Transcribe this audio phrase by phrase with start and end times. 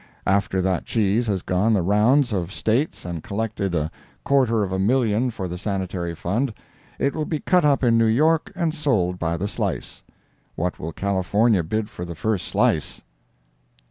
[0.25, 3.91] After that cheese has gone the rounds of the States and collected a
[4.23, 6.55] quarter of a million for the Sanitary Fund,
[6.97, 10.01] it will be cut up in New York and sold by the slice.
[10.55, 13.03] What will California bid for the first slice?